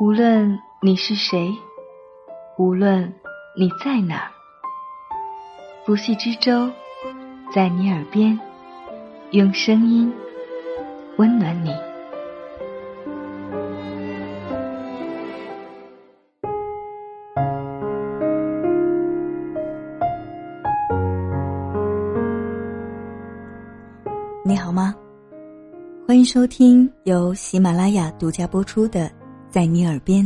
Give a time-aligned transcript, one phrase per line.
[0.00, 1.52] 无论你是谁，
[2.56, 3.12] 无论
[3.58, 4.30] 你在哪，
[5.84, 6.70] 不系之舟
[7.52, 8.38] 在你耳边，
[9.32, 10.12] 用声音
[11.16, 11.74] 温暖你。
[24.44, 24.94] 你好吗？
[26.06, 29.00] 欢迎收听由喜马拉雅独家播出的
[29.50, 30.22] 《在你耳边》，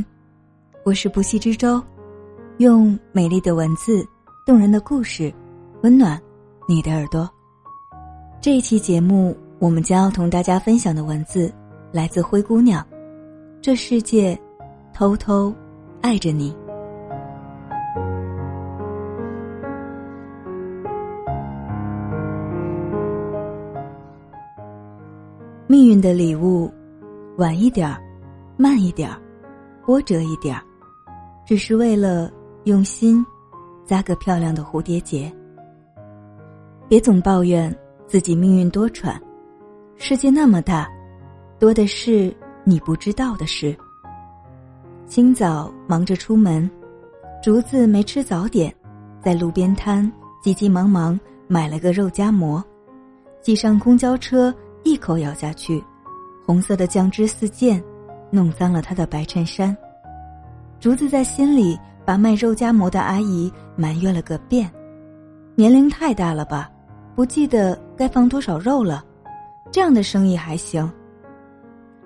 [0.85, 1.81] 我是不息之舟，
[2.59, 4.05] 用美丽的文字、
[4.45, 5.33] 动人的故事，
[5.85, 6.21] 温暖
[6.69, 7.31] 你的耳朵。
[8.41, 11.53] 这一期节目，我们将要同大家分享的文字
[11.93, 12.85] 来自灰姑娘。
[13.61, 14.37] 这世界，
[14.93, 15.55] 偷偷
[16.01, 16.53] 爱着你。
[25.69, 26.69] 命运的礼物，
[27.39, 28.03] 晚一点儿，
[28.63, 29.21] 慢一点儿，
[29.85, 30.63] 波折一点儿，
[31.45, 32.31] 只是为了
[32.63, 33.27] 用心
[33.85, 35.35] 扎个漂亮的蝴蝶结。
[36.89, 39.19] 别总抱怨自己命运多舛，
[39.97, 40.89] 世界那么大，
[41.59, 43.77] 多的是你不知道的事。
[45.07, 46.71] 清早忙着出门，
[47.43, 48.73] 竹子没吃早点，
[49.21, 50.09] 在路边摊
[50.41, 52.63] 急急忙忙买了个肉夹馍，
[53.41, 54.55] 挤上公交车。
[54.85, 55.83] 一口咬下去，
[56.47, 57.83] 红色的酱汁四溅，
[58.33, 59.77] 弄脏了他的白衬衫。
[60.81, 64.69] 竹子在心里把卖肉夹馍的阿姨埋怨了个遍，
[65.55, 66.69] 年龄太大了吧，
[67.15, 69.05] 不记得该放多少肉了，
[69.71, 70.91] 这样的生意还行。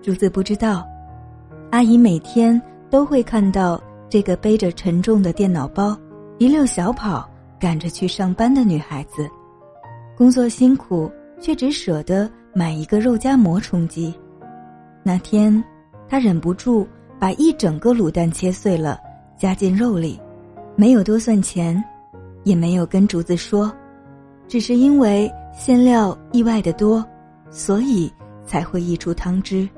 [0.02, 0.86] 竹子不知道，
[1.70, 3.80] 阿姨每天都会看到
[4.11, 5.96] 这个背着沉重的电脑包，
[6.38, 7.27] 一溜小跑
[7.58, 9.27] 赶着去上班的女孩子，
[10.16, 12.30] 工作辛苦，却只舍得。
[12.58, 14.14] 买一个肉夹馍充饥。
[15.02, 15.62] 那天，
[16.08, 16.86] 他忍不住
[17.18, 18.98] 把一整个卤蛋切碎了，
[19.36, 20.20] 加进肉里，
[20.76, 21.83] 没有多算钱，
[22.44, 23.72] 也没有跟竹子说，
[24.48, 27.05] 只是因为馅料意外的多，
[27.50, 28.12] 所以
[28.45, 29.68] 才会溢出汤汁。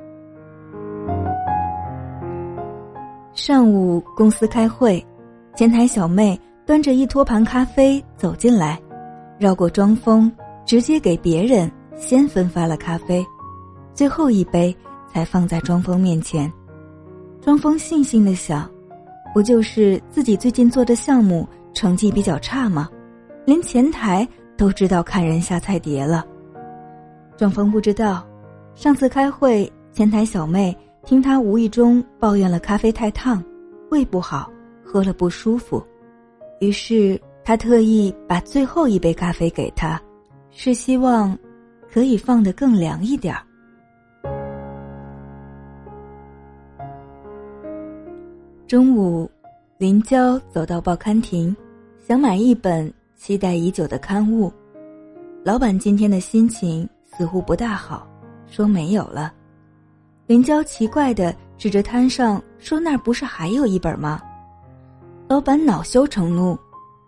[3.32, 5.04] 上午公司开会，
[5.54, 8.78] 前台小妹端着一托盘咖啡走进来，
[9.38, 10.30] 绕过庄峰，
[10.64, 11.70] 直接给别人。
[12.00, 13.26] 先分发了咖啡，
[13.92, 14.72] 最后一杯
[15.12, 16.52] 才放在庄峰面前。
[17.40, 18.70] 庄峰悻悻的想
[19.34, 22.88] ：“不就是自己最近做的项目成绩比较差吗？
[23.44, 24.26] 连前台
[24.56, 26.26] 都知道看人下菜碟了。”
[27.36, 28.26] 庄枫不知道，
[28.74, 33.42] 上次开会，前台小妹听他无意中抱怨了咖啡太烫，
[33.90, 34.50] 胃不好，
[34.84, 35.82] 喝了不舒服，
[36.60, 40.00] 于是他特意把最后一杯咖啡给他，
[40.50, 41.36] 是希望。
[41.90, 43.42] 可以放得更凉一点儿。
[48.68, 49.26] 中午，
[49.78, 51.56] 林娇走到报刊亭，
[52.06, 54.52] 想买一本期待已久的刊物。
[55.42, 58.06] 老板今天的心情似乎不大好，
[58.46, 59.32] 说没有了。
[60.26, 64.20] 林娇奇怪的指着摊上说：“那儿不是还有一本吗？”
[65.28, 66.54] 老板恼羞成怒，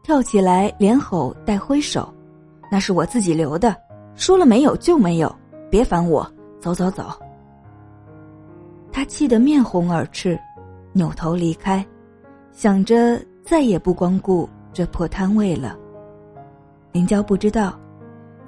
[0.02, 2.10] 跳起来连吼带挥手
[2.72, 3.76] ：“那是我自己留的。”
[4.16, 5.30] 说了没有就没有，
[5.68, 6.26] 别烦我，
[6.58, 7.10] 走走走。
[8.90, 10.40] 他气得面红耳赤，
[10.92, 11.84] 扭头离开，
[12.52, 15.76] 想着再也不光顾这破摊位了。
[16.92, 17.78] 林娇不知道，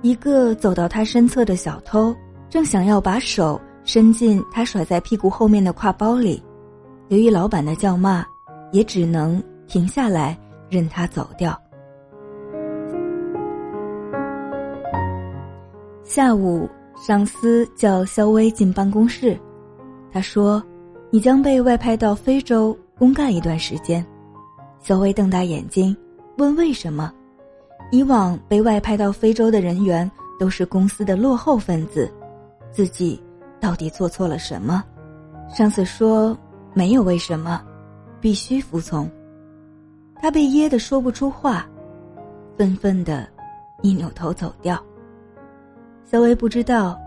[0.01, 2.15] 一个走到他身侧的小偷
[2.51, 6.43] 正想要把手伸进他甩在屁股后面的挎包里，
[7.09, 8.25] 由于老板的叫骂，
[8.73, 10.37] 也只能停下来
[10.69, 11.57] 任他走掉。
[16.03, 19.39] 下午，上司叫肖薇进办公室，
[20.13, 20.63] 他说
[21.12, 24.05] ：“你将被外派到非洲公干一段时间。”
[24.81, 25.95] 小薇瞪大眼睛，
[26.39, 27.12] 问：“为什么？”
[27.93, 32.11] 以往被外派到非洲的人员都是公司的落后分子，
[32.71, 33.23] 自己
[33.61, 34.82] 到底做错了什么？
[35.55, 36.35] 上司说
[36.73, 37.62] ：“没有为什么，
[38.19, 39.09] 必须服从。”
[40.17, 41.69] 他被噎得说不出话，
[42.56, 43.29] 愤愤的
[43.82, 44.82] 一扭头走掉。
[46.05, 46.99] 小薇不知道，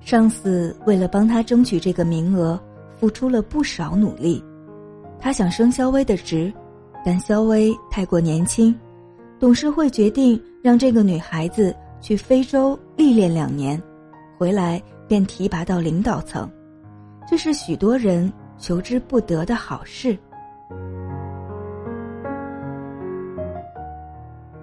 [0.00, 2.60] 上司为了帮他争取这个名额，
[3.00, 4.44] 付出了不少努力。
[5.18, 6.52] 他想升肖薇的职，
[7.02, 8.78] 但肖薇太过年轻，
[9.38, 13.82] 董事会决定让这个女孩子去非洲历练两年，
[14.38, 16.48] 回来便提拔到领导层，
[17.26, 20.16] 这是许多人求之不得的好事。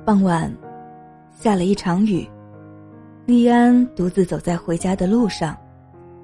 [0.05, 0.55] 傍晚，
[1.31, 2.27] 下了一场雨。
[3.25, 5.57] 莉安独自走在回家的路上，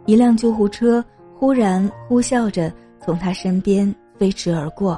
[0.06, 1.04] 一辆救护车
[1.44, 4.98] 忽然呼啸着从他身边飞驰而过，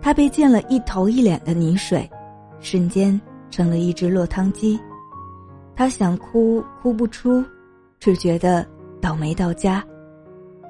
[0.00, 2.10] 他被溅了一头一脸的泥水，
[2.58, 3.20] 瞬间
[3.50, 4.80] 成了一只落汤鸡。
[5.76, 7.44] 他想哭哭不出，
[8.00, 8.66] 只觉得
[8.98, 9.84] 倒霉到家。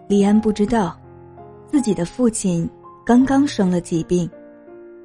[0.09, 0.99] 李安不知道，
[1.69, 2.69] 自己的父亲
[3.07, 4.29] 刚刚生了疾病，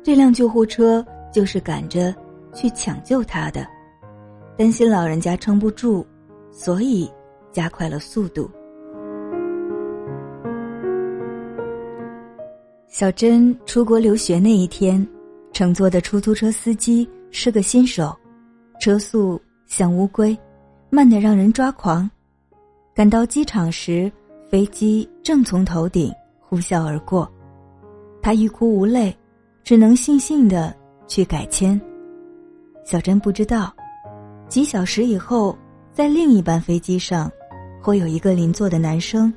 [0.01, 2.11] 这辆救护车就是赶着
[2.51, 3.63] 去抢救他的，
[4.57, 6.03] 担心老人家撑不住，
[6.51, 7.07] 所以
[7.51, 8.49] 加快了速度。
[12.93, 15.03] 小珍出国留学那一天，
[15.51, 18.15] 乘坐的出租车司机是个新手，
[18.79, 20.37] 车速像乌龟，
[20.91, 22.07] 慢得让人抓狂。
[22.93, 24.11] 赶到机场时，
[24.47, 27.27] 飞机正从头顶呼啸而过，
[28.21, 29.17] 他欲哭无泪，
[29.63, 30.71] 只能悻悻的
[31.07, 31.81] 去改签。
[32.85, 33.73] 小珍不知道，
[34.47, 35.57] 几小时以后，
[35.91, 37.31] 在另一班飞机上，
[37.81, 39.33] 会有一个邻座的男生，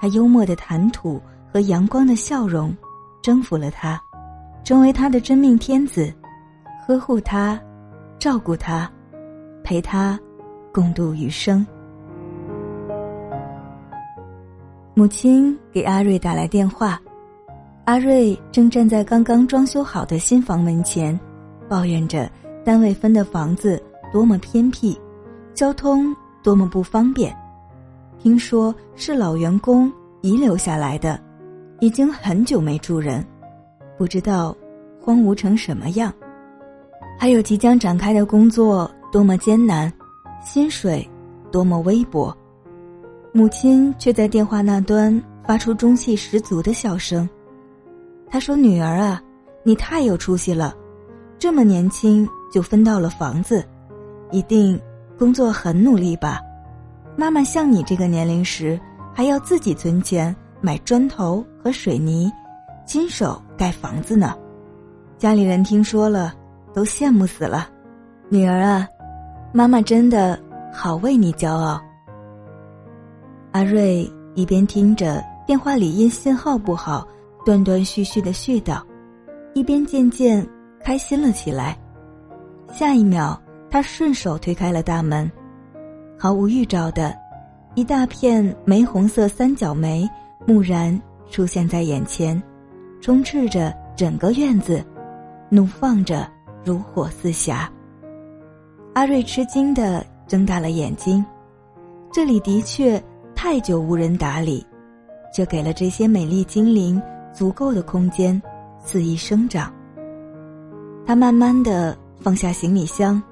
[0.00, 1.20] 他幽默的谈吐。
[1.52, 2.74] 和阳光的笑容，
[3.20, 4.00] 征服了他，
[4.62, 6.12] 成为他的真命天子，
[6.86, 7.60] 呵护他，
[8.18, 8.90] 照顾他，
[9.64, 10.18] 陪他
[10.72, 11.66] 共度余生。
[14.94, 17.00] 母亲给阿瑞打来电话，
[17.84, 21.18] 阿瑞正站在刚刚装修好的新房门前，
[21.68, 22.30] 抱怨着
[22.64, 23.82] 单位分的房子
[24.12, 24.96] 多么偏僻，
[25.54, 27.34] 交通多么不方便，
[28.18, 31.18] 听说是老员工遗留下来的。
[31.80, 33.24] 已经很久没住人，
[33.96, 34.54] 不知道
[35.00, 36.12] 荒芜成什么样。
[37.18, 39.90] 还有即将展开的工作多么艰难，
[40.44, 41.08] 薪水
[41.50, 42.36] 多么微薄。
[43.32, 47.26] 母亲却在电话那端发出中气十足的笑声。
[48.28, 49.22] 她说：“女儿啊，
[49.62, 50.74] 你太有出息了，
[51.38, 53.64] 这么年轻就分到了房子，
[54.30, 54.78] 一定
[55.18, 56.40] 工作很努力吧？
[57.16, 58.78] 妈妈像你这个年龄时，
[59.14, 62.30] 还要自己存钱。”买砖头和水泥，
[62.86, 64.34] 亲手盖房子呢。
[65.18, 66.34] 家里人听说了，
[66.72, 67.68] 都羡慕死了。
[68.28, 68.88] 女儿啊，
[69.52, 70.38] 妈妈真的
[70.72, 71.80] 好为你骄傲。
[73.52, 77.06] 阿瑞一边听着电话里因信号不好
[77.44, 78.80] 断断续续的絮叨，
[79.52, 80.46] 一边渐渐
[80.82, 81.76] 开心了起来。
[82.72, 83.38] 下一秒，
[83.70, 85.30] 他顺手推开了大门，
[86.16, 87.14] 毫无预兆的，
[87.74, 90.08] 一大片玫红色三角梅。
[90.46, 90.98] 蓦然
[91.30, 92.40] 出现在眼前，
[93.00, 94.84] 充斥着整个院子，
[95.48, 96.28] 怒放着
[96.64, 97.70] 如火似霞。
[98.94, 101.24] 阿瑞吃惊的睁大了眼睛，
[102.12, 103.02] 这里的确
[103.34, 104.66] 太久无人打理，
[105.32, 107.00] 就给了这些美丽精灵
[107.32, 108.40] 足够的空间
[108.84, 109.72] 肆意生长。
[111.06, 113.22] 他慢慢的放下行李箱，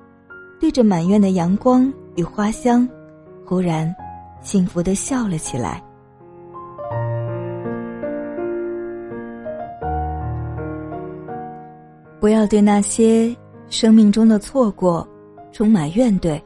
[0.61, 2.89] 对着满院的阳光与花香，
[3.45, 3.95] 忽然
[4.41, 5.83] 幸福的笑了起来。
[12.21, 13.35] 不要对那些
[13.69, 15.07] 生命中的错过
[15.53, 16.41] 充满怨怼，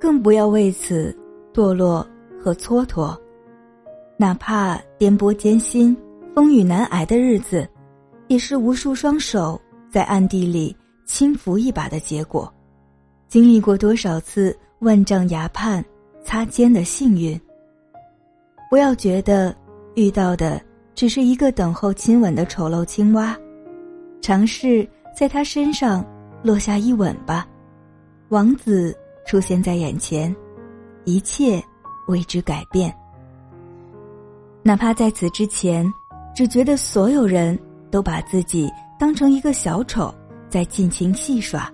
[0.00, 1.16] 更不要为此
[1.54, 2.06] 堕落
[2.42, 3.16] 和蹉跎。
[4.16, 5.96] 哪怕颠簸艰辛、
[6.34, 7.68] 风雨难挨的日子，
[8.28, 9.60] 也是无数双手
[9.90, 12.52] 在暗地里轻扶一把的结果。
[13.28, 15.84] 经历过多少次万丈崖畔
[16.24, 17.40] 擦肩的幸运？
[18.68, 19.54] 不要觉得
[19.94, 20.60] 遇到的
[20.94, 23.36] 只是一个等候亲吻的丑陋青蛙。
[24.20, 26.04] 尝试在他身上
[26.42, 27.46] 落下一吻吧，
[28.28, 28.96] 王子
[29.26, 30.34] 出现在眼前，
[31.04, 31.62] 一切
[32.08, 32.94] 为之改变。
[34.62, 35.90] 哪怕在此之前，
[36.34, 37.58] 只觉得所有人
[37.90, 40.14] 都把自己当成一个小丑，
[40.48, 41.72] 在尽情戏耍。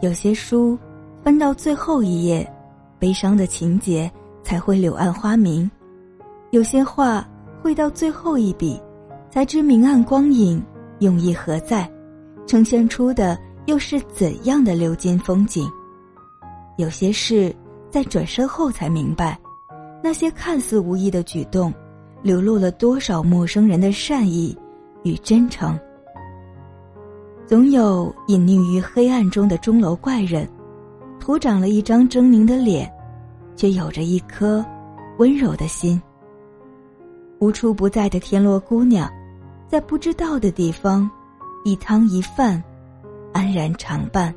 [0.00, 0.78] 有些书
[1.22, 2.50] 翻到最后一页，
[2.98, 4.10] 悲伤的情节
[4.42, 5.70] 才会柳暗花明；
[6.50, 7.26] 有些画
[7.62, 8.80] 绘到最后一笔，
[9.30, 10.62] 才知明暗光影。
[11.00, 11.90] 用意何在？
[12.46, 13.36] 呈现出的
[13.66, 15.68] 又是怎样的流金风景？
[16.76, 17.52] 有些事
[17.90, 19.36] 在转身后才明白，
[20.02, 21.74] 那些看似无意的举动，
[22.22, 24.56] 流露了多少陌生人的善意
[25.02, 25.76] 与真诚。
[27.46, 30.48] 总有隐匿于黑暗中的钟楼怪人，
[31.18, 32.88] 徒长了一张狰狞的脸，
[33.56, 34.64] 却有着一颗
[35.18, 36.00] 温柔的心。
[37.40, 39.10] 无处不在的天落姑娘。
[39.68, 41.10] 在不知道的地方，
[41.64, 42.62] 一汤一饭，
[43.32, 44.34] 安然常伴。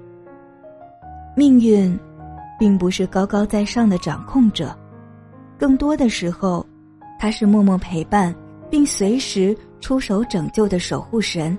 [1.36, 1.98] 命运，
[2.58, 4.76] 并不是高高在上的掌控者，
[5.58, 6.66] 更多的时候，
[7.20, 8.34] 他是默默陪伴
[8.70, 11.58] 并随时出手拯救的守护神。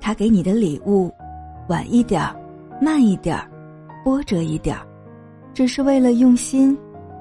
[0.00, 1.12] 他给你的礼物，
[1.68, 2.34] 晚一点儿，
[2.80, 3.48] 慢一点儿，
[4.02, 4.84] 波折一点儿，
[5.52, 6.76] 只是为了用心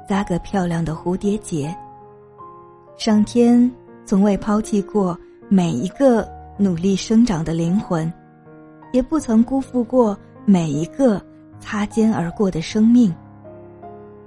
[0.08, 1.76] 扎个漂亮的蝴蝶结。
[2.98, 3.70] 上天
[4.06, 5.18] 从未抛弃过
[5.54, 6.26] 每一个
[6.58, 8.10] 努力生长的灵魂，
[8.94, 11.22] 也不曾辜负过每一个
[11.60, 13.14] 擦肩而过的生命。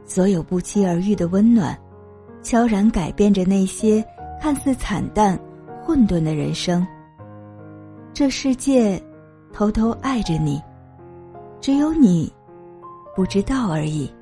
[0.04, 1.74] 所有不期而遇的温暖，
[2.42, 4.04] 悄然改变着那些
[4.38, 5.38] 看似惨淡、
[5.82, 6.86] 混沌的人生。
[8.12, 9.02] 这世界
[9.50, 10.60] 偷偷爱着你，
[11.58, 12.30] 只有你
[13.16, 14.12] 不知道而已。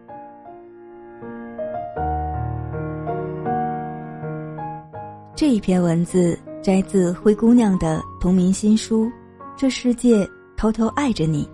[5.35, 9.07] 这一篇文字摘自灰姑娘的同名新书
[9.57, 10.25] 《这世界
[10.57, 11.45] 偷偷爱着你》。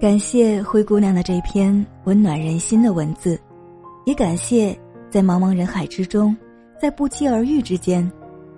[0.00, 3.40] 感谢灰姑娘的这篇温暖人心的文字，
[4.04, 4.76] 也感谢
[5.08, 6.36] 在茫茫人海之中，
[6.80, 8.10] 在不期而遇之间，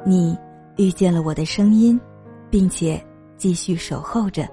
[0.06, 0.34] 你
[0.78, 2.00] 遇见了我的声音，
[2.48, 2.98] 并且
[3.36, 4.48] 继续守候着。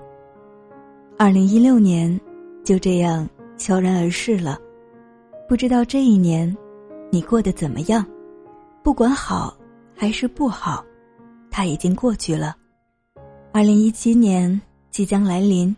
[1.17, 2.19] 二零一六年
[2.61, 3.25] 就这样
[3.57, 4.57] 悄然而逝了，
[5.47, 6.53] 不知道这一年
[7.09, 8.05] 你过得怎么样？
[8.83, 9.55] 不管好
[9.95, 10.83] 还是不好，
[11.51, 12.55] 它已经过去了。
[13.51, 14.59] 二零一七年
[14.91, 15.75] 即将来临。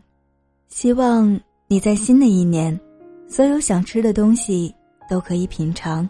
[0.68, 1.38] 希望
[1.68, 2.80] 你在新的一年，
[3.28, 4.74] 所有想吃的东西
[5.10, 6.10] 都可以品尝，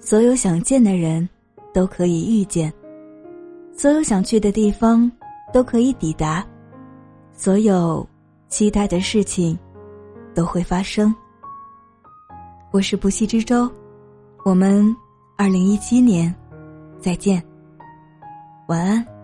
[0.00, 1.28] 所有想见的人
[1.72, 2.72] 都可以遇见，
[3.72, 5.08] 所有想去的地方
[5.52, 6.44] 都可以抵达，
[7.32, 8.04] 所有
[8.48, 9.56] 期待的事情
[10.34, 11.14] 都会发生。
[12.72, 13.70] 我是不息之舟，
[14.44, 14.84] 我们
[15.36, 16.34] 二零一七年
[16.98, 17.40] 再见，
[18.66, 19.15] 晚安。